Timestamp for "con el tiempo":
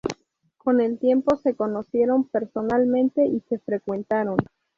0.57-1.35